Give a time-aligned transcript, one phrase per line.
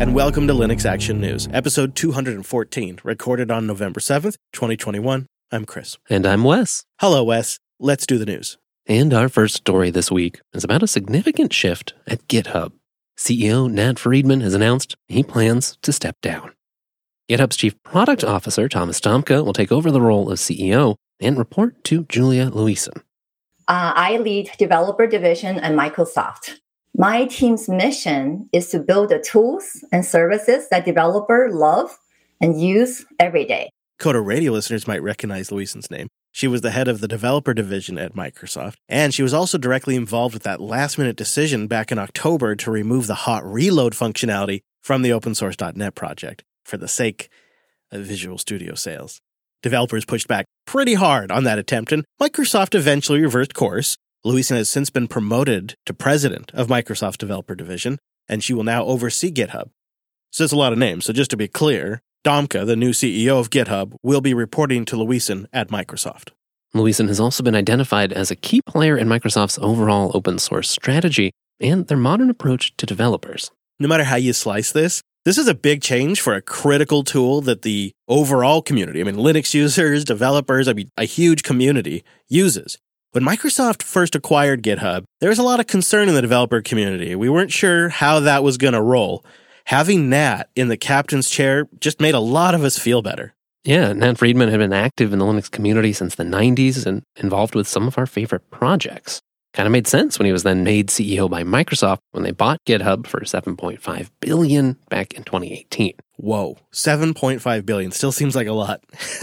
[0.00, 5.26] and welcome to Linux Action News, episode 214, recorded on November 7th, 2021.
[5.52, 5.96] I'm Chris.
[6.10, 6.84] And I'm Wes.
[6.98, 7.60] Hello, Wes.
[7.78, 8.58] Let's do the news.
[8.86, 12.72] And our first story this week is about a significant shift at GitHub.
[13.16, 16.52] CEO Nat Friedman has announced he plans to step down.
[17.30, 21.84] GitHub's chief product officer, Thomas Dohmke, will take over the role of CEO and report
[21.84, 22.96] to Julia Liuson.
[23.68, 26.58] Uh, I lead developer division at Microsoft.
[26.96, 31.98] My team's mission is to build the tools and services that developers love
[32.40, 33.70] and use every day.
[34.00, 36.06] Coder Radio listeners might recognize Liuson's name.
[36.30, 39.96] She was the head of the developer division at Microsoft, and she was also directly
[39.96, 44.60] involved with that last minute decision back in October to remove the hot reload functionality
[44.80, 47.28] from the open source .NET project for the sake
[47.90, 49.20] of Visual Studio sales.
[49.62, 54.70] Developers pushed back pretty hard on that attempt, and Microsoft eventually reversed course Liuson has
[54.70, 59.70] since been promoted to president of Microsoft's developer division, and she will now oversee GitHub.
[60.30, 61.04] So it's a lot of names.
[61.04, 64.96] So just to be clear, Dohmke, the new CEO of GitHub, will be reporting to
[64.96, 66.30] Liuson at Microsoft.
[66.74, 71.30] Liuson has also been identified as a key player in Microsoft's overall open source strategy
[71.60, 73.50] and their modern approach to developers.
[73.78, 77.40] No matter how you slice this, this is a big change for a critical tool
[77.42, 82.78] that the overall community, I mean, Linux users, developers, I mean, a huge community uses.
[83.14, 87.14] When Microsoft first acquired GitHub, there was a lot of concern in the developer community.
[87.14, 89.24] We weren't sure how that was going to roll.
[89.66, 93.32] Having Nat in the captain's chair just made a lot of us feel better.
[93.62, 97.54] Yeah, Nat Friedman had been active in the Linux community since the 90s and involved
[97.54, 99.20] with some of our favorite projects.
[99.52, 102.58] Kind of made sense when he was then made CEO by Microsoft when they bought
[102.66, 105.92] GitHub for 7.5 billion back in 2018.
[106.16, 108.82] Whoa, 7.5 billion still seems like a lot.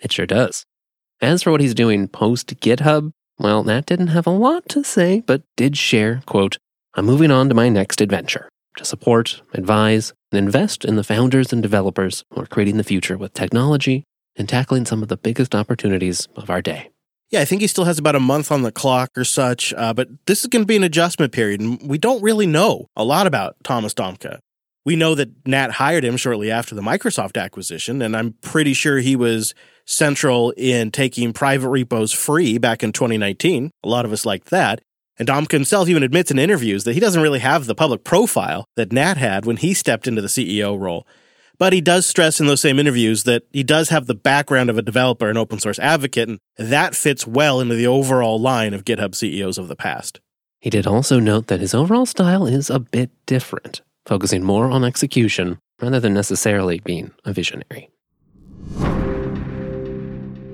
[0.00, 0.64] it sure does.
[1.22, 5.22] As for what he's doing post GitHub, well, Nat didn't have a lot to say,
[5.26, 6.58] but did share, quote,
[6.94, 11.54] I'm moving on to my next adventure to support, advise, and invest in the founders
[11.54, 14.04] and developers who are creating the future with technology
[14.36, 16.90] and tackling some of the biggest opportunities of our day.
[17.30, 19.94] Yeah, I think he still has about a month on the clock or such, uh,
[19.94, 23.04] but this is going to be an adjustment period, and we don't really know a
[23.04, 24.38] lot about Thomas Dohmke.
[24.84, 28.98] We know that Nat hired him shortly after the Microsoft acquisition, and I'm pretty sure
[28.98, 29.54] he was
[29.86, 33.70] central in taking private repos free back in 2019.
[33.82, 34.82] A lot of us liked that.
[35.18, 38.66] And Dohmke himself even admits in interviews that he doesn't really have the public profile
[38.76, 41.06] that Nat had when he stepped into the CEO role.
[41.58, 44.76] But he does stress in those same interviews that he does have the background of
[44.76, 48.84] a developer and open source advocate, and that fits well into the overall line of
[48.84, 50.20] GitHub CEOs of the past.
[50.60, 54.84] He did also note that his overall style is a bit different focusing more on
[54.84, 57.90] execution rather than necessarily being a visionary.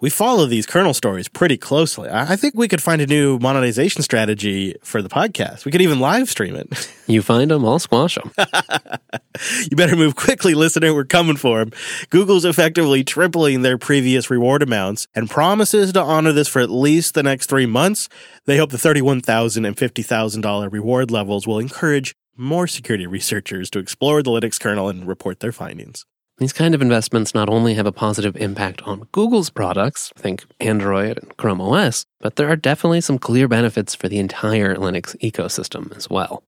[0.00, 2.08] we follow these kernel stories pretty closely.
[2.10, 5.64] I think we could find a new monetization strategy for the podcast.
[5.64, 6.68] We could even live stream it.
[7.10, 8.30] You find them, I'll squash them.
[9.68, 10.94] you better move quickly, listener.
[10.94, 11.72] We're coming for them.
[12.08, 17.14] Google's effectively tripling their previous reward amounts and promises to honor this for at least
[17.14, 18.08] the next three months.
[18.44, 24.22] They hope the $31,000 and $50,000 reward levels will encourage more security researchers to explore
[24.22, 26.04] the Linux kernel and report their findings.
[26.38, 31.18] These kind of investments not only have a positive impact on Google's products, think Android
[31.18, 35.94] and Chrome OS, but there are definitely some clear benefits for the entire Linux ecosystem
[35.94, 36.42] as well.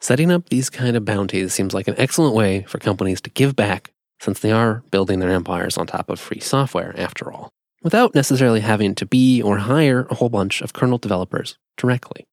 [0.00, 3.56] Setting up these kind of bounties seems like an excellent way for companies to give
[3.56, 7.48] back since they are building their empires on top of free software after all,
[7.82, 12.26] without necessarily having to be or hire a whole bunch of kernel developers directly.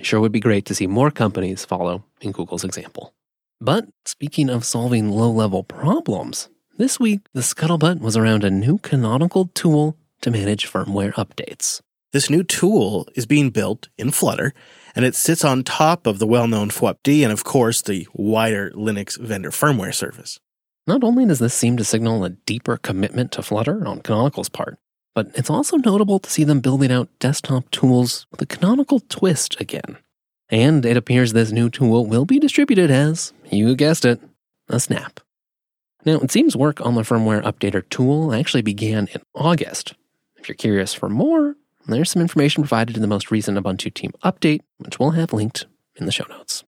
[0.00, 3.12] It sure would be great to see more companies follow in Google's example.
[3.60, 6.48] But speaking of solving low level problems,
[6.78, 11.82] this week the scuttlebutt was around a new canonical tool to manage firmware updates.
[12.14, 14.54] This new tool is being built in Flutter,
[14.96, 18.70] and it sits on top of the well known fwupd and, of course, the wider
[18.70, 20.40] Linux vendor firmware service.
[20.86, 24.78] Not only does this seem to signal a deeper commitment to Flutter on Canonical's part,
[25.14, 29.60] but it's also notable to see them building out desktop tools with a canonical twist
[29.60, 29.96] again.
[30.48, 34.20] And it appears this new tool will be distributed as, you guessed it,
[34.68, 35.20] a snap.
[36.04, 39.94] Now, it seems work on the firmware updater tool actually began in August.
[40.36, 44.12] If you're curious for more, there's some information provided in the most recent Ubuntu team
[44.24, 45.66] update, which we'll have linked
[45.96, 46.64] in the show notes.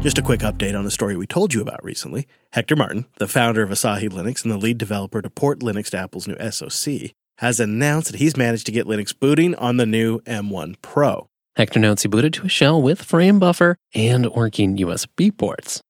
[0.00, 2.26] Just a quick update on the story we told you about recently.
[2.54, 5.98] Hector Martin, the founder of Asahi Linux and the lead developer to port Linux to
[5.98, 10.20] Apple's new SoC, has announced that he's managed to get Linux booting on the new
[10.20, 11.26] M1 Pro.
[11.54, 15.82] Hector notes he booted to a shell with frame buffer and working USB ports.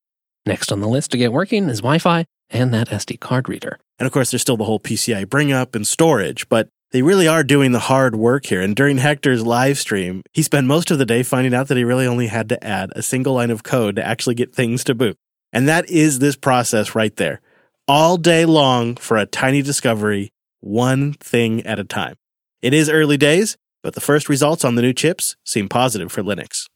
[0.45, 3.79] Next on the list to get working is Wi Fi and that SD card reader.
[4.01, 7.29] And of course, there's still the whole PCI bring up and storage, but they really
[7.29, 8.61] are doing the hard work here.
[8.61, 11.85] And during Hector's live stream, he spent most of the day finding out that he
[11.85, 14.95] really only had to add a single line of code to actually get things to
[14.95, 15.17] boot.
[15.53, 17.41] And that is this process right there.
[17.89, 22.17] All day long for a tiny discovery, one thing at a time.
[22.63, 26.23] It is early days, but the first results on the new chips seem positive for
[26.23, 26.67] Linux.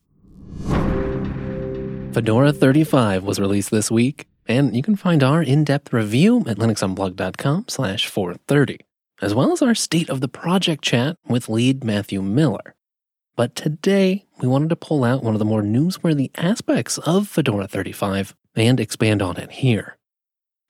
[2.15, 7.67] Fedora 35 was released this week, and you can find our in-depth review at linuxunplugged.com
[7.69, 8.79] slash 430,
[9.21, 12.75] as well as our state of the project chat with lead Matthew Miller.
[13.37, 17.67] But today, we wanted to pull out one of the more newsworthy aspects of Fedora
[17.67, 19.97] 35 and expand on it here.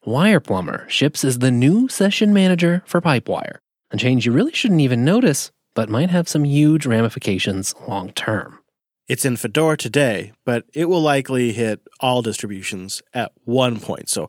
[0.06, 3.58] WirePlumber ships as the new session manager for Pipewire,
[3.90, 8.58] a change you really shouldn't even notice, but might have some huge ramifications long term.
[9.08, 14.08] It's in Fedora today, but it will likely hit all distributions at one point.
[14.08, 14.28] So,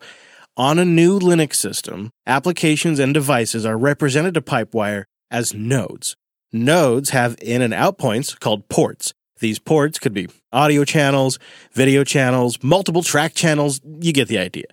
[0.57, 6.15] on a new Linux system, applications and devices are represented to Pipewire as nodes.
[6.53, 9.13] Nodes have in and out points called ports.
[9.39, 11.37] These ports could be audio channels,
[11.73, 13.81] video channels, multiple track channels.
[13.83, 14.67] You get the idea.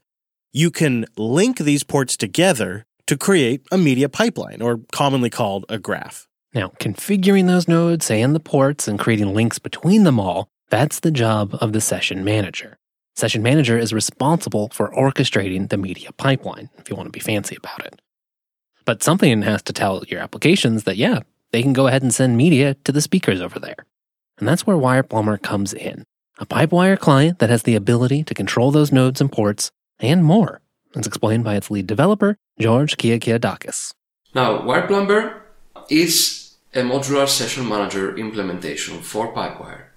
[0.52, 5.79] You can link these ports together to create a media pipeline, or commonly called a
[5.79, 6.29] graph.
[6.55, 11.11] Now, configuring those nodes and the ports and creating links between them all, that's the
[11.11, 12.79] job of the session manager.
[13.14, 17.56] Session manager is responsible for orchestrating the media pipeline, if you want to be fancy
[17.56, 18.00] about it.
[18.84, 21.20] But something has to tell your applications that, yeah,
[21.52, 23.76] they can go ahead and send media to the speakers over there.
[24.38, 26.04] And that's where WirePlumber comes in
[26.38, 29.70] a Pipewire client that has the ability to control those nodes and ports
[30.00, 30.62] and more,
[30.96, 33.92] as explained by its lead developer, George Kiagiadakis.
[34.34, 35.40] Now, WirePlumber
[35.90, 39.91] is a modular session manager implementation for Pipewire.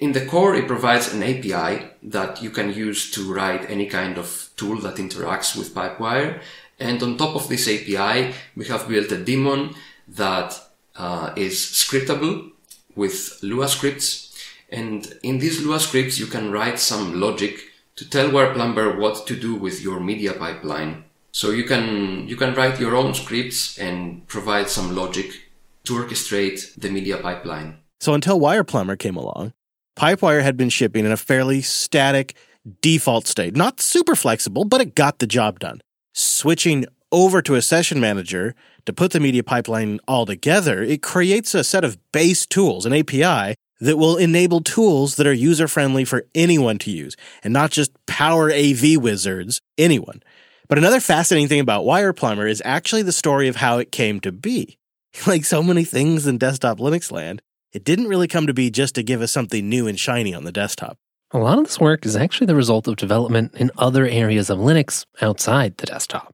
[0.00, 4.18] In the core, it provides an API that you can use to write any kind
[4.18, 6.42] of tool that interacts with Pipewire.
[6.78, 9.74] And on top of this API, we have built a daemon
[10.06, 10.60] that
[10.96, 12.52] uh, is scriptable
[12.94, 14.36] with Lua scripts.
[14.68, 17.58] And in these Lua scripts, you can write some logic
[17.96, 21.04] to tell WirePlumber what to do with your media pipeline.
[21.32, 25.48] So you can, you can write your own scripts and provide some logic
[25.84, 27.78] to orchestrate the media pipeline.
[28.00, 29.52] So until WirePlumber came along,
[29.98, 32.36] Pipewire had been shipping in a fairly static
[32.80, 33.56] default state.
[33.56, 35.80] Not super flexible, but it got the job done.
[36.14, 38.54] Switching over to a session manager
[38.86, 42.92] to put the media pipeline all together, it creates a set of base tools, an
[42.92, 47.72] API that will enable tools that are user friendly for anyone to use and not
[47.72, 50.22] just power AV wizards, anyone.
[50.68, 54.30] But another fascinating thing about WirePlumber is actually the story of how it came to
[54.30, 54.78] be.
[55.26, 57.42] Like so many things in desktop Linux land,
[57.72, 60.44] it didn't really come to be just to give us something new and shiny on
[60.44, 60.96] the desktop.
[61.32, 64.58] A lot of this work is actually the result of development in other areas of
[64.58, 66.32] Linux outside the desktop.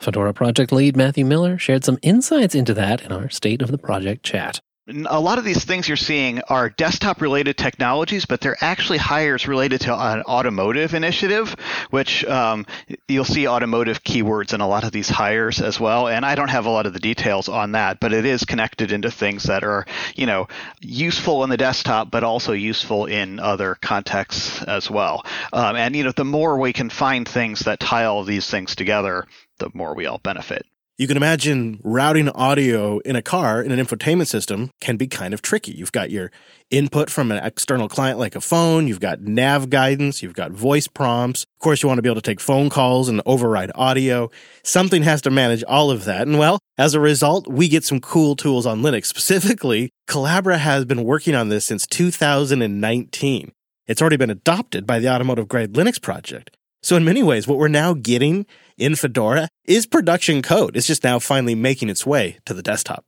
[0.00, 3.78] Fedora project lead Matthew Miller shared some insights into that in our State of the
[3.78, 8.56] Project chat a lot of these things you're seeing are desktop related technologies, but they're
[8.60, 11.54] actually hires related to an automotive initiative,
[11.90, 12.66] which um,
[13.06, 16.08] you'll see automotive keywords in a lot of these hires as well.
[16.08, 18.90] And I don't have a lot of the details on that, but it is connected
[18.90, 19.86] into things that are,
[20.16, 20.48] you know,
[20.80, 25.24] useful in the desktop, but also useful in other contexts as well.
[25.52, 28.74] Um, and, you know, the more we can find things that tie all these things
[28.74, 30.66] together, the more we all benefit.
[31.02, 35.34] You can imagine routing audio in a car in an infotainment system can be kind
[35.34, 35.72] of tricky.
[35.72, 36.30] You've got your
[36.70, 40.86] input from an external client like a phone, you've got nav guidance, you've got voice
[40.86, 41.42] prompts.
[41.42, 44.30] Of course, you want to be able to take phone calls and override audio.
[44.62, 46.28] Something has to manage all of that.
[46.28, 49.06] And well, as a result, we get some cool tools on Linux.
[49.06, 53.50] Specifically, Collabora has been working on this since 2019.
[53.88, 56.56] It's already been adopted by the Automotive Grade Linux project.
[56.82, 58.44] So in many ways, what we're now getting
[58.76, 60.76] in Fedora is production code.
[60.76, 63.04] It's just now finally making its way to the desktop.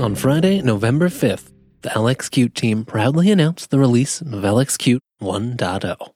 [0.00, 6.10] On Friday, November 5th, the LXQt team proudly announced the release of LXQt 1.0.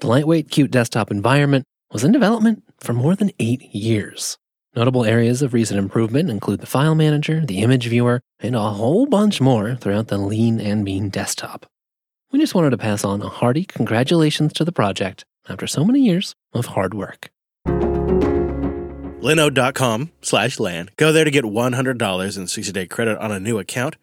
[0.00, 4.36] The lightweight Qt desktop environment was in development for more than eight years.
[4.76, 9.06] Notable areas of recent improvement include the file manager, the image viewer, and a whole
[9.06, 11.66] bunch more throughout the lean and mean desktop.
[12.32, 16.00] We just wanted to pass on a hearty congratulations to the project after so many
[16.00, 17.30] years of hard work.
[19.20, 20.90] Linode.com slash LAN.
[20.96, 23.96] Go there to get $100 in 60 day credit on a new account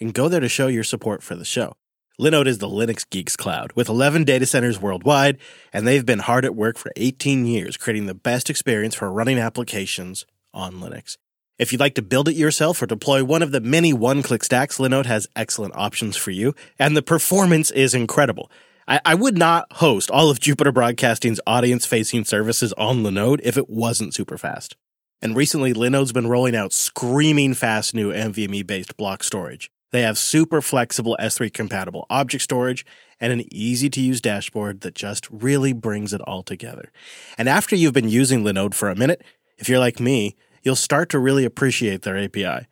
[0.00, 1.74] and go there to show your support for the show.
[2.20, 5.38] Linode is the Linux Geeks Cloud with 11 data centers worldwide,
[5.72, 9.38] and they've been hard at work for 18 years creating the best experience for running
[9.38, 11.16] applications on Linux.
[11.58, 14.44] If you'd like to build it yourself or deploy one of the many one click
[14.44, 18.48] stacks, Linode has excellent options for you, and the performance is incredible.
[18.86, 23.56] I, I would not host all of Jupiter Broadcasting's audience facing services on Linode if
[23.56, 24.76] it wasn't super fast.
[25.20, 29.68] And recently, Linode's been rolling out screaming fast new NVMe based block storage.
[29.90, 32.86] They have super flexible S3 compatible object storage
[33.18, 36.92] and an easy to use dashboard that just really brings it all together.
[37.36, 39.24] And after you've been using Linode for a minute,
[39.56, 42.66] if you're like me, you'll start to really appreciate their API.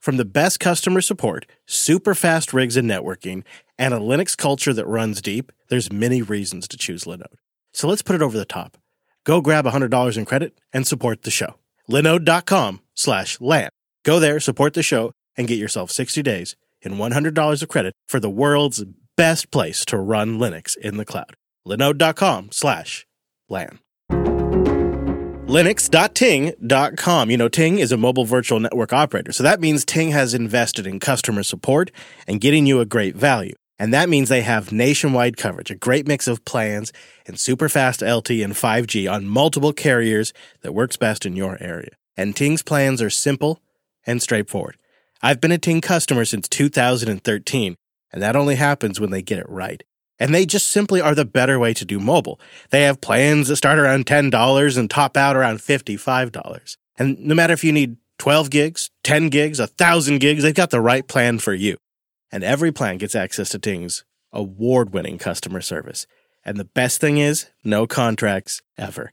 [0.00, 3.42] From the best customer support, super fast rigs and networking,
[3.78, 7.34] and a Linux culture that runs deep, there's many reasons to choose Linode.
[7.72, 8.76] So let's put it over the top.
[9.24, 11.56] Go grab $100 in credit and support the show.
[11.90, 13.68] Linode.com slash LAN.
[14.04, 18.20] Go there, support the show, and get yourself 60 days and $100 of credit for
[18.20, 18.84] the world's
[19.16, 21.34] best place to run Linux in the cloud.
[21.66, 23.06] Linode.com slash
[23.48, 23.80] LAN.
[25.46, 27.30] Linux.ting.com.
[27.30, 29.30] You know, Ting is a mobile virtual network operator.
[29.30, 31.92] So that means Ting has invested in customer support
[32.26, 33.54] and getting you a great value.
[33.78, 36.92] And that means they have nationwide coverage, a great mix of plans
[37.28, 41.90] and super fast LTE and 5G on multiple carriers that works best in your area.
[42.16, 43.62] And Ting's plans are simple
[44.04, 44.76] and straightforward.
[45.22, 47.76] I've been a Ting customer since 2013,
[48.12, 49.84] and that only happens when they get it right.
[50.18, 52.40] And they just simply are the better way to do mobile.
[52.70, 56.76] They have plans that start around $10 and top out around $55.
[56.98, 60.80] And no matter if you need 12 gigs, 10 gigs, 1,000 gigs, they've got the
[60.80, 61.76] right plan for you.
[62.32, 66.06] And every plan gets access to Ting's award winning customer service.
[66.44, 69.12] And the best thing is, no contracts ever.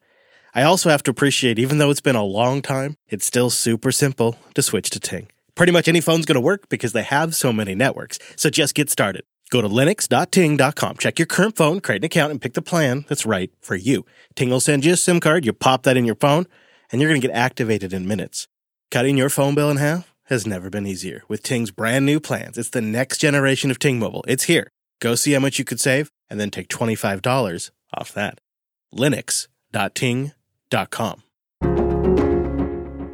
[0.55, 3.91] I also have to appreciate, even though it's been a long time, it's still super
[3.91, 5.27] simple to switch to Ting.
[5.55, 8.19] Pretty much any phone's going to work because they have so many networks.
[8.35, 9.23] So just get started.
[9.53, 13.23] Go to linux.ting.com, check your current phone, create an account, and pick the plan that's
[13.23, 14.03] right for you.
[14.35, 16.47] Ting will send you a SIM card, you pop that in your phone,
[16.91, 18.47] and you're going to get activated in minutes.
[18.89, 22.57] Cutting your phone bill in half has never been easier with Ting's brand new plans.
[22.57, 24.25] It's the next generation of Ting Mobile.
[24.27, 24.71] It's here.
[24.99, 28.41] Go see how much you could save and then take $25 off that.
[28.91, 31.23] Linux.ting.com.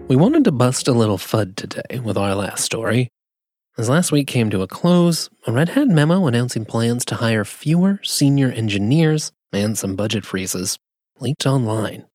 [0.08, 3.10] We wanted to bust a little FUD today with our last story.
[3.78, 7.46] As last week came to a close, a Red Hat memo announcing plans to hire
[7.46, 10.78] fewer senior engineers and some budget freezes
[11.20, 12.06] leaked online.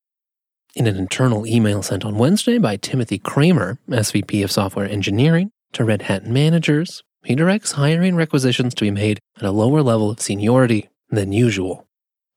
[0.75, 5.83] In an internal email sent on Wednesday by Timothy Cramer, SVP of Software Engineering, to
[5.83, 10.19] Red Hat managers, he directs hiring requisitions to be made at a lower level of
[10.19, 11.87] seniority than usual.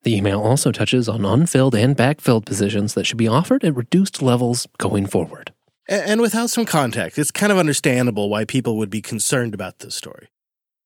[0.04, 4.22] The email also touches on unfilled and backfilled positions that should be offered at reduced
[4.22, 5.52] levels going forward.
[5.88, 9.94] And without some context, it's kind of understandable why people would be concerned about this
[9.94, 10.28] story.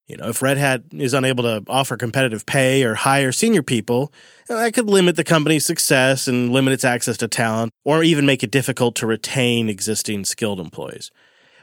[0.07, 4.13] You know, if Red Hat is unable to offer competitive pay or hire senior people,
[4.49, 8.27] uh, that could limit the company's success and limit its access to talent, or even
[8.27, 11.11] make it difficult to retain existing skilled employees.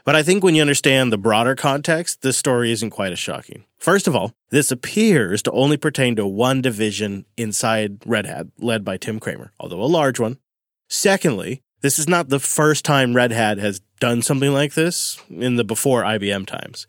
[0.04, 3.64] But I think when you understand the broader context, this story isn't quite as shocking.
[3.78, 8.84] First of all, this appears to only pertain to one division inside Red Hat, led
[8.84, 10.38] by Tim Cramer, although a large one.
[10.88, 15.56] Secondly, this is not the first time Red Hat has done something like this in
[15.56, 16.86] the before IBM times.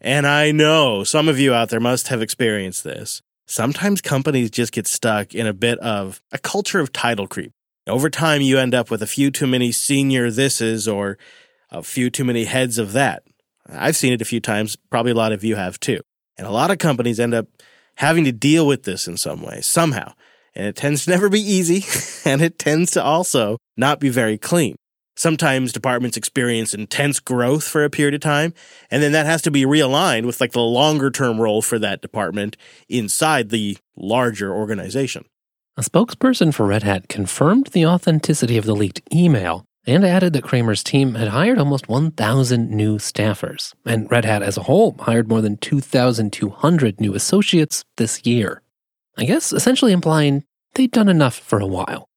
[0.00, 3.22] And I know some of you out there must have experienced this.
[3.46, 7.52] Sometimes companies just get stuck in a bit of a culture of title creep.
[7.86, 11.18] Over time, you end up with a few too many senior thises or
[11.70, 13.22] a few too many heads of that.
[13.68, 14.76] I've seen it a few times.
[14.90, 16.00] Probably a lot of you have too.
[16.36, 17.46] And a lot of companies end up
[17.96, 20.12] having to deal with this in some way, somehow.
[20.56, 21.84] And it tends to never be easy,
[22.28, 24.74] and it tends to also not be very clean.
[25.14, 28.52] Sometimes departments experience intense growth for a period of time,
[28.90, 32.02] and then that has to be realigned with like the longer term role for that
[32.02, 32.56] department
[32.88, 35.24] inside the larger organization.
[35.76, 40.42] A spokesperson for Red Hat confirmed the authenticity of the leaked email and added that
[40.42, 45.28] Cramer's team had hired almost 1,000 new staffers, and Red Hat as a whole hired
[45.28, 48.62] more than 2,200 new associates this year.
[49.16, 50.44] I guess essentially implying
[50.76, 52.08] they'd done enough for a while.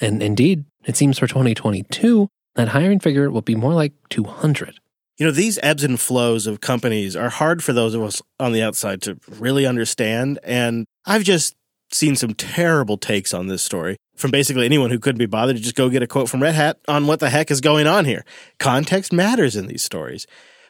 [0.00, 4.78] And indeed, it seems for 2022, that hiring figure will be more like 200.
[5.16, 8.52] You know, these ebbs and flows of companies are hard for those of us on
[8.52, 10.38] the outside to really understand.
[10.44, 11.56] And I've just
[11.90, 15.62] seen some terrible takes on this story from basically anyone who couldn't be bothered to
[15.62, 18.04] just go get a quote from Red Hat on what the heck is going on
[18.04, 18.24] here.
[18.58, 20.26] Context matters in these stories.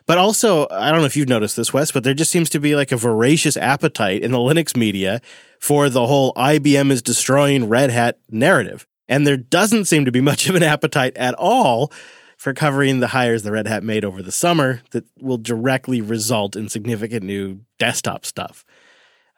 [0.08, 2.58] But also, I don't know if you've noticed this, Wes, but there just seems to
[2.58, 5.20] be like a voracious appetite in the Linux media
[5.60, 8.86] for the whole IBM is destroying Red Hat narrative.
[9.06, 11.92] And there doesn't seem to be much of an appetite at all
[12.38, 16.56] for covering the hires the Red Hat made over the summer that will directly result
[16.56, 18.64] in significant new desktop stuff.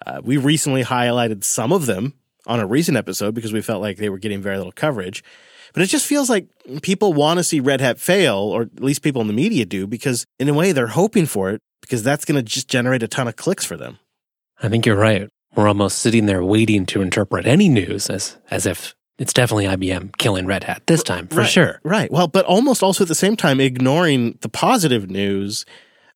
[0.06, 2.14] Uh, we recently highlighted some of them
[2.46, 5.24] on a recent episode because we felt like they were getting very little coverage.
[5.72, 6.48] But it just feels like
[6.82, 9.86] people want to see Red Hat fail, or at least people in the media do,
[9.86, 13.08] because in a way they're hoping for it because that's going to just generate a
[13.08, 13.98] ton of clicks for them.
[14.62, 15.28] I think you're right.
[15.54, 20.16] We're almost sitting there waiting to interpret any news as, as if it's definitely IBM
[20.16, 21.80] killing Red Hat this time, for right, sure.
[21.82, 22.10] Right.
[22.10, 25.64] Well, but almost also at the same time ignoring the positive news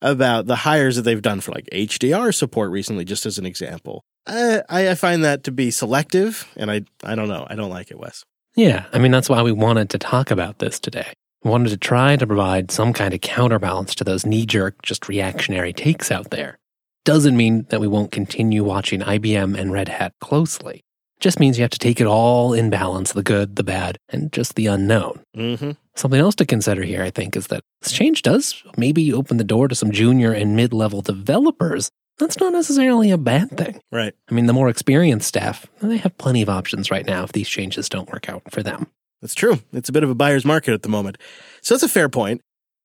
[0.01, 4.05] about the hires that they've done for like HDR support recently, just as an example.
[4.27, 7.47] I, I find that to be selective, and I I don't know.
[7.49, 8.25] I don't like it, Wes.
[8.55, 11.13] Yeah, I mean that's why we wanted to talk about this today.
[11.43, 15.73] We wanted to try to provide some kind of counterbalance to those knee-jerk, just reactionary
[15.73, 16.59] takes out there.
[17.05, 20.81] Doesn't mean that we won't continue watching IBM and Red Hat closely.
[21.21, 24.33] Just means you have to take it all in balance the good, the bad, and
[24.33, 25.23] just the unknown.
[25.37, 25.73] Mm-hmm.
[25.95, 29.45] Something else to consider here, I think, is that this change does maybe open the
[29.45, 31.91] door to some junior and mid level developers.
[32.19, 33.81] That's not necessarily a bad thing.
[33.91, 34.15] Right.
[34.31, 37.49] I mean, the more experienced staff, they have plenty of options right now if these
[37.49, 38.87] changes don't work out for them.
[39.21, 39.59] That's true.
[39.73, 41.19] It's a bit of a buyer's market at the moment.
[41.63, 42.43] So that's a fair point.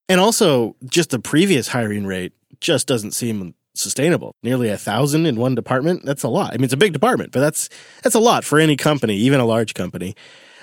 [0.08, 4.36] And also, just the previous hiring rate just doesn't seem sustainable.
[4.42, 6.06] Nearly a thousand in one department.
[6.06, 6.54] That's a lot.
[6.54, 7.70] I mean, it's a big department, but that's
[8.04, 10.16] that's a lot for any company, even a large company.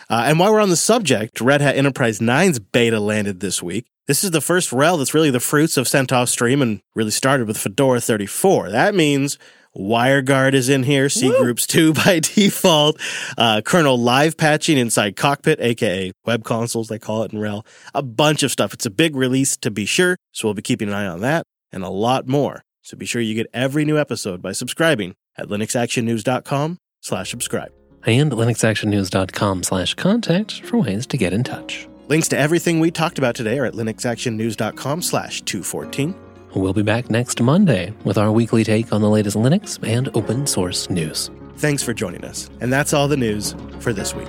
[0.08, 3.86] Uh, and while we're on the subject, Red Hat Enterprise 9's beta landed this week.
[4.06, 7.48] This is the first RHEL that's really the fruits of CentOS Stream and really started
[7.48, 8.70] with Fedora 34.
[8.70, 9.36] That means
[9.76, 11.38] WireGuard is in here, C Woo!
[11.38, 13.00] Groups 2 by default,
[13.36, 18.02] uh, kernel live patching inside Cockpit, aka web consoles, they call it in RHEL, a
[18.02, 18.72] bunch of stuff.
[18.72, 21.44] It's a big release to be sure, so we'll be keeping an eye on that
[21.72, 22.62] and a lot more.
[22.82, 27.72] So be sure you get every new episode by subscribing at linuxactionnews.com slash subscribe.
[28.04, 31.88] And linuxactionnews.com slash contact for ways to get in touch.
[32.08, 36.14] Links to everything we talked about today are at linuxactionnews.com slash 214.
[36.54, 40.46] We'll be back next Monday with our weekly take on the latest Linux and open
[40.46, 41.30] source news.
[41.56, 42.48] Thanks for joining us.
[42.60, 44.28] And that's all the news for this week.